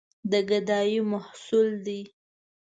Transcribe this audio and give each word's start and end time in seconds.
د 0.31 0.33
ګدايي 0.49 0.99
محصول 1.11 1.67
ده. 1.85 1.99